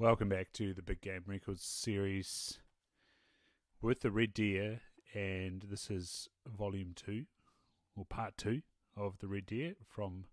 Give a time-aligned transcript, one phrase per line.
[0.00, 2.60] Welcome back to the Big Game Records series
[3.82, 4.80] with the Red Deer,
[5.12, 7.24] and this is volume two,
[7.96, 8.62] or part two
[8.96, 10.26] of the Red Deer from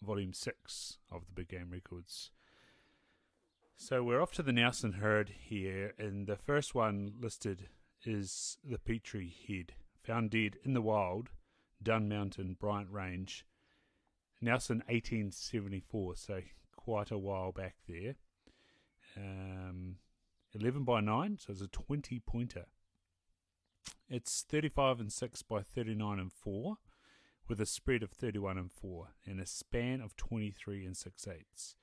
[0.00, 2.30] volume six of the Big Game Records.
[3.74, 7.66] So we're off to the Nelson herd here, and the first one listed
[8.04, 9.72] is the Petre Head,
[10.04, 11.30] found dead in the wild,
[11.82, 13.44] Dun Mountain, Bryant Range,
[14.40, 16.42] Nelson 1874, so
[16.76, 18.14] quite a while back there.
[19.16, 19.96] Um,
[20.54, 22.66] 11 by 9, so it's a 20 pointer.
[24.08, 26.76] It's 35 and 6 by 39 and 4,
[27.48, 31.76] with a spread of 31 and 4, and a span of 23 and 6 eighths.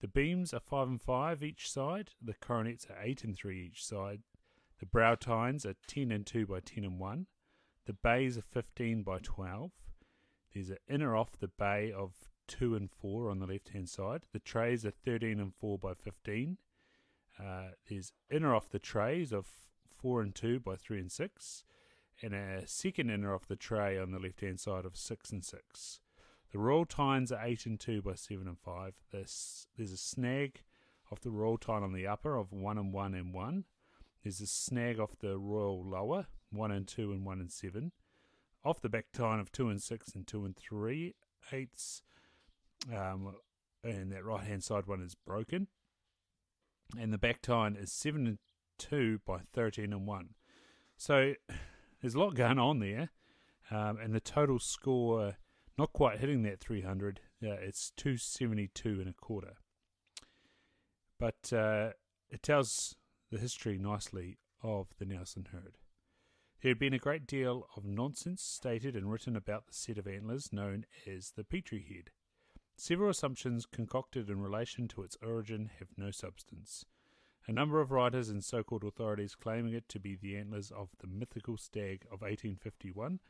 [0.00, 3.84] The beams are 5 and 5 each side, the coronets are 8 and 3 each
[3.84, 4.20] side,
[4.80, 7.26] the brow tines are 10 and 2 by 10 and 1,
[7.86, 9.70] the bays are 15 by 12,
[10.52, 12.12] there's an inner off the bay of
[12.46, 14.22] 2 and 4 on the left hand side.
[14.32, 16.58] The trays are 13 and 4 by 15.
[17.38, 19.46] Uh, there's inner off the trays of
[20.00, 21.64] 4 and 2 by 3 and 6.
[22.22, 25.44] And a second inner off the tray on the left hand side of 6 and
[25.44, 26.00] 6.
[26.52, 28.94] The royal tines are 8 and 2 by 7 and 5.
[29.10, 30.62] There's, there's a snag
[31.10, 33.64] off the royal tine on the upper of 1 and 1 and 1.
[34.22, 37.92] There's a snag off the royal lower, 1 and 2 and 1 and 7.
[38.64, 41.14] Off the back tine of 2 and 6 and 2 and 3
[41.52, 42.02] eighths
[42.92, 43.34] um,
[43.82, 45.68] and that right hand side one is broken.
[46.98, 48.38] And the back tine is 7 and
[48.78, 50.28] 2 by 13 and 1.
[50.96, 51.34] So
[52.00, 53.10] there's a lot going on there.
[53.70, 55.36] Um, and the total score,
[55.78, 59.54] not quite hitting that 300, uh, it's 272 and a quarter.
[61.18, 61.90] But uh,
[62.30, 62.96] it tells
[63.30, 65.78] the history nicely of the Nelson herd.
[66.62, 70.06] There had been a great deal of nonsense stated and written about the set of
[70.06, 72.10] antlers known as the Petre head.
[72.76, 76.84] Several assumptions concocted in relation to its origin have no substance.
[77.46, 80.88] A number of writers and so called authorities claiming it to be the antlers of
[80.98, 83.20] the mythical stag of 1851,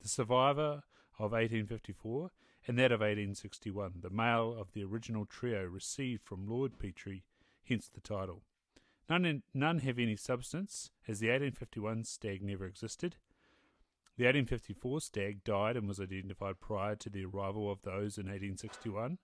[0.00, 0.84] the survivor
[1.18, 2.30] of 1854,
[2.66, 7.22] and that of 1861, the male of the original trio received from Lord Petre,
[7.62, 8.42] hence the title.
[9.08, 13.16] None, in, none have any substance, as the 1851 stag never existed,
[14.16, 19.18] the 1854 stag died and was identified prior to the arrival of those in 1861.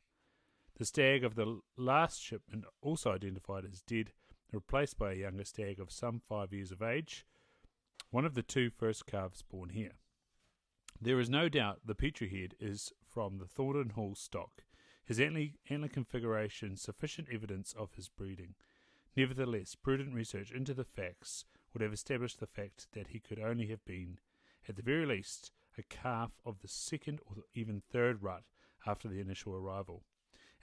[0.78, 4.12] The stag of the last shipment, also identified as dead,
[4.52, 7.24] replaced by a younger stag of some five years of age,
[8.10, 9.92] one of the two first calves born here.
[11.00, 14.64] There is no doubt the Petre head is from the Thorndon Hall stock,
[15.04, 18.54] his antler, antler configuration sufficient evidence of his breeding.
[19.16, 23.68] Nevertheless, prudent research into the facts would have established the fact that he could only
[23.68, 24.18] have been
[24.70, 28.44] at the very least, a calf of the second or even third rut
[28.86, 30.04] after the initial arrival,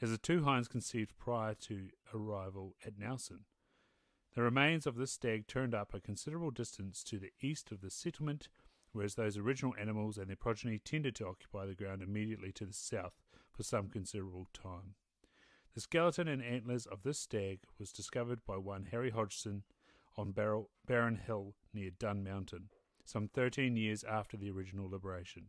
[0.02, 3.42] as the two hinds conceived prior to arrival at Nelson.
[4.34, 7.90] The remains of this stag turned up a considerable distance to the east of the
[7.90, 8.48] settlement,
[8.94, 12.74] whereas those original animals and their progeny tended to occupy the ground immediately to the
[12.74, 13.20] south
[13.52, 14.96] for some considerable time.
[15.76, 19.64] The skeleton and antlers of this stag was discovered by one Harry Hodgson
[20.16, 22.70] on Barron Hill near Dun Mountain
[23.08, 25.48] some 13 years after the original liberation.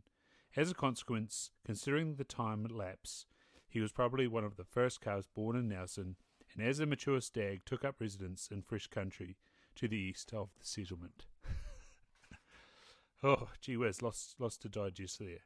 [0.57, 3.27] As a consequence, considering the time lapse,
[3.69, 6.17] he was probably one of the first calves born in Nelson,
[6.55, 9.37] and as a mature stag took up residence in fresh country
[9.75, 11.27] to the east of the settlement.
[13.25, 15.43] oh, gee whiz, lost, lost to digest there.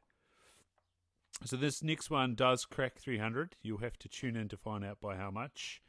[1.45, 3.55] So this next one does crack 300.
[3.63, 5.81] You'll have to tune in to find out by how much.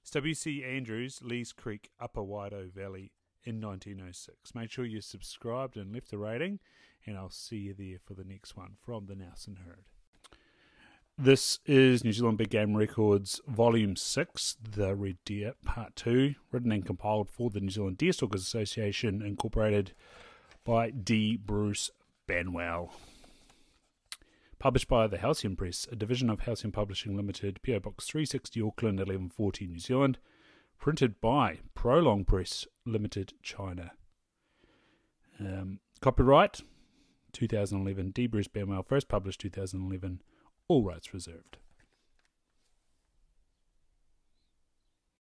[0.00, 0.64] It's W.C.
[0.64, 3.12] Andrews, Lees Creek, Upper Waido Valley,
[3.44, 4.54] in 1906.
[4.54, 6.58] Make sure you subscribed and left a rating,
[7.06, 9.84] and I'll see you there for the next one from the Nelson Herd.
[11.20, 16.70] This is New Zealand Big Game Records Volume 6, The Red Deer Part 2, written
[16.70, 19.94] and compiled for the New Zealand Deerstalkers Association, incorporated
[20.64, 21.36] by D.
[21.36, 21.90] Bruce
[22.28, 22.90] Banwell.
[24.60, 28.98] Published by the Halcyon Press, a division of Halcyon Publishing Limited, PO Box 360 Auckland
[28.98, 30.18] 1140 New Zealand
[30.78, 33.92] printed by Prolong Press Limited, China.
[35.40, 36.62] Um, copyright
[37.32, 38.10] 2011.
[38.10, 38.26] D.
[38.26, 40.22] Bruce Banwell, first published 2011.
[40.68, 41.58] All rights reserved.